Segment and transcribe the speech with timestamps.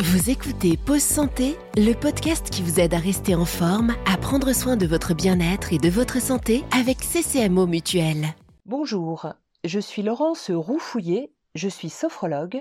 [0.00, 4.52] Vous écoutez Pause Santé, le podcast qui vous aide à rester en forme, à prendre
[4.52, 8.34] soin de votre bien-être et de votre santé avec CCMO Mutuel.
[8.66, 12.60] Bonjour, je suis Laurence Roufouillet, je suis sophrologue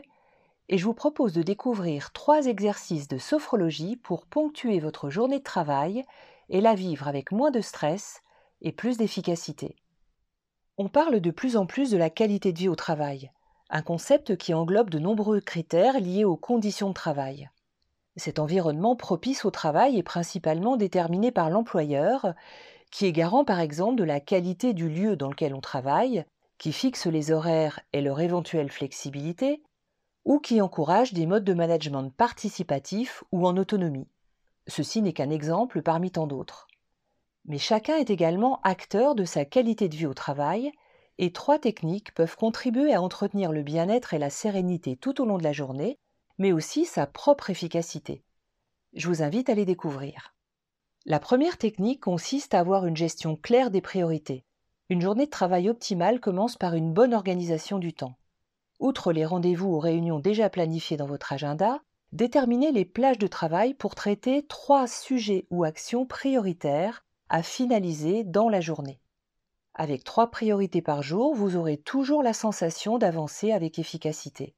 [0.69, 5.44] et je vous propose de découvrir trois exercices de sophrologie pour ponctuer votre journée de
[5.44, 6.06] travail
[6.50, 8.22] et la vivre avec moins de stress
[8.62, 9.76] et plus d'efficacité.
[10.78, 13.31] On parle de plus en plus de la qualité de vie au travail
[13.69, 17.49] un concept qui englobe de nombreux critères liés aux conditions de travail.
[18.16, 22.34] Cet environnement propice au travail est principalement déterminé par l'employeur,
[22.91, 26.26] qui est garant par exemple de la qualité du lieu dans lequel on travaille,
[26.59, 29.63] qui fixe les horaires et leur éventuelle flexibilité,
[30.26, 34.07] ou qui encourage des modes de management participatifs ou en autonomie.
[34.68, 36.68] Ceci n'est qu'un exemple parmi tant d'autres.
[37.45, 40.71] Mais chacun est également acteur de sa qualité de vie au travail
[41.17, 45.38] et trois techniques peuvent contribuer à entretenir le bien-être et la sérénité tout au long
[45.38, 45.99] de la journée,
[46.38, 48.23] mais aussi sa propre efficacité.
[48.94, 50.34] Je vous invite à les découvrir.
[51.05, 54.46] La première technique consiste à avoir une gestion claire des priorités.
[54.90, 58.16] Une journée de travail optimale commence par une bonne organisation du temps.
[58.79, 63.73] Outre les rendez-vous ou réunions déjà planifiées dans votre agenda, déterminez les plages de travail
[63.73, 68.99] pour traiter trois sujets ou actions prioritaires à finaliser dans la journée.
[69.75, 74.55] Avec trois priorités par jour, vous aurez toujours la sensation d'avancer avec efficacité.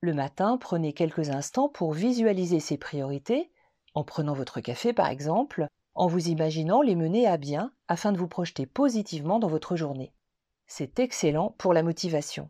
[0.00, 3.50] Le matin, prenez quelques instants pour visualiser ces priorités,
[3.94, 8.18] en prenant votre café par exemple, en vous imaginant les mener à bien afin de
[8.18, 10.12] vous projeter positivement dans votre journée.
[10.66, 12.48] C'est excellent pour la motivation.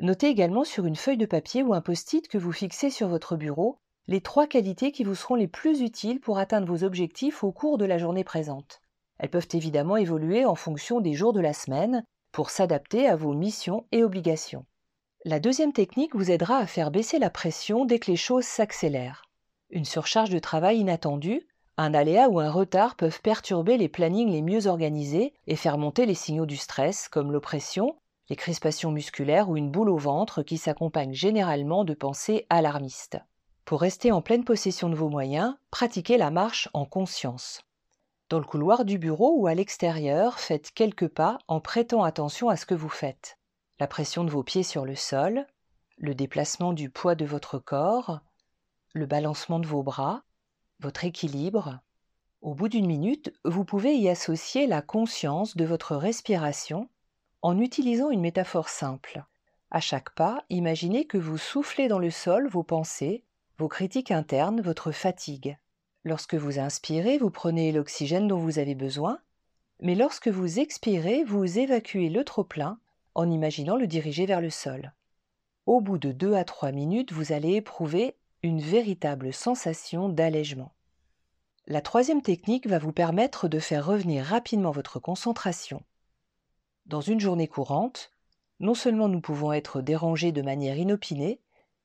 [0.00, 3.36] Notez également sur une feuille de papier ou un post-it que vous fixez sur votre
[3.36, 7.52] bureau les trois qualités qui vous seront les plus utiles pour atteindre vos objectifs au
[7.52, 8.81] cours de la journée présente.
[9.22, 13.34] Elles peuvent évidemment évoluer en fonction des jours de la semaine pour s'adapter à vos
[13.34, 14.66] missions et obligations.
[15.24, 19.22] La deuxième technique vous aidera à faire baisser la pression dès que les choses s'accélèrent.
[19.70, 24.42] Une surcharge de travail inattendue, un aléa ou un retard peuvent perturber les plannings les
[24.42, 27.94] mieux organisés et faire monter les signaux du stress comme l'oppression,
[28.28, 33.18] les crispations musculaires ou une boule au ventre qui s'accompagnent généralement de pensées alarmistes.
[33.64, 37.62] Pour rester en pleine possession de vos moyens, pratiquez la marche en conscience.
[38.32, 42.56] Dans le couloir du bureau ou à l'extérieur, faites quelques pas en prêtant attention à
[42.56, 43.36] ce que vous faites.
[43.78, 45.46] La pression de vos pieds sur le sol,
[45.98, 48.20] le déplacement du poids de votre corps,
[48.94, 50.22] le balancement de vos bras,
[50.80, 51.80] votre équilibre.
[52.40, 56.88] Au bout d'une minute, vous pouvez y associer la conscience de votre respiration
[57.42, 59.26] en utilisant une métaphore simple.
[59.70, 63.26] À chaque pas, imaginez que vous soufflez dans le sol vos pensées,
[63.58, 65.58] vos critiques internes, votre fatigue.
[66.04, 69.20] Lorsque vous inspirez, vous prenez l'oxygène dont vous avez besoin,
[69.80, 72.78] mais lorsque vous expirez, vous évacuez le trop-plein
[73.14, 74.92] en imaginant le diriger vers le sol.
[75.66, 80.72] Au bout de 2 à 3 minutes, vous allez éprouver une véritable sensation d'allègement.
[81.68, 85.84] La troisième technique va vous permettre de faire revenir rapidement votre concentration.
[86.86, 88.10] Dans une journée courante,
[88.58, 91.40] non seulement nous pouvons être dérangés de manière inopinée,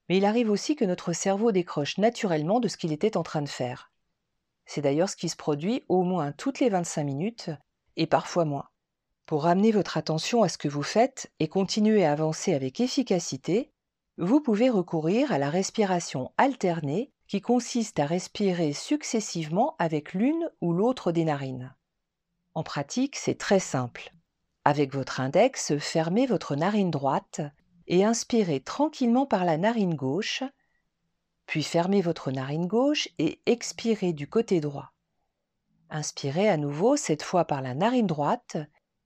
[0.09, 3.44] mais il arrive aussi que notre cerveau décroche naturellement de ce qu'il était en train
[3.44, 3.91] de faire.
[4.67, 7.50] C'est d'ailleurs ce qui se produit au moins toutes les 25 minutes,
[7.95, 8.69] et parfois moins.
[9.25, 13.72] Pour ramener votre attention à ce que vous faites et continuer à avancer avec efficacité,
[14.17, 20.73] vous pouvez recourir à la respiration alternée qui consiste à respirer successivement avec l'une ou
[20.73, 21.75] l'autre des narines.
[22.53, 24.13] En pratique, c'est très simple.
[24.63, 27.41] Avec votre index, fermez votre narine droite
[27.88, 30.44] et inspirez tranquillement par la narine gauche
[31.47, 34.91] puis fermez votre narine gauche et expirez du côté droit.
[35.90, 38.58] Inspirez à nouveau, cette fois par la narine droite,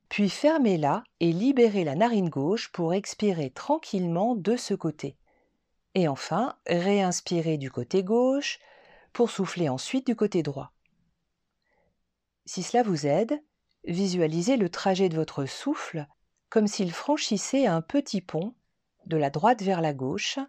[0.10, 5.16] puis fermez-la et libérez la narine gauche pour expirer tranquillement de ce côté.
[5.94, 8.60] Et enfin, réinspirez du côté gauche
[9.14, 10.74] pour souffler ensuite du côté droit.
[12.46, 13.42] Si cela vous aide,
[13.86, 16.08] visualisez le trajet de votre souffle
[16.50, 18.56] comme s'il franchissait un petit pont
[19.06, 20.40] de la droite vers la gauche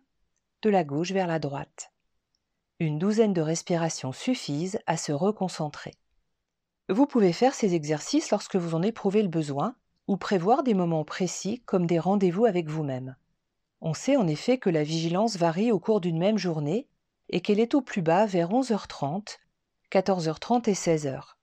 [0.62, 1.92] de la gauche vers la droite.
[2.78, 5.92] Une douzaine de respirations suffisent à se reconcentrer.
[6.88, 9.74] Vous pouvez faire ces exercices lorsque vous en éprouvez le besoin
[10.06, 13.16] ou prévoir des moments précis comme des rendez-vous avec vous-même.
[13.80, 16.86] On sait en effet que la vigilance varie au cours d'une même journée
[17.28, 19.38] et qu'elle est au plus bas vers 11h30,
[19.90, 21.34] 14h30 et 16h.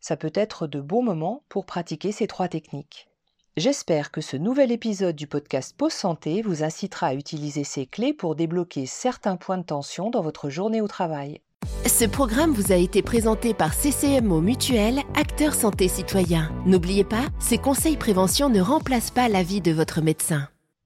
[0.00, 3.08] Ça peut être de bons moments pour pratiquer ces trois techniques.
[3.56, 8.12] J'espère que ce nouvel épisode du podcast Pause Santé vous incitera à utiliser ces clés
[8.12, 11.40] pour débloquer certains points de tension dans votre journée au travail.
[11.86, 16.50] Ce programme vous a été présenté par CCMO Mutuel, acteur santé citoyen.
[16.66, 20.48] N'oubliez pas, ces conseils prévention ne remplacent pas l'avis de votre médecin.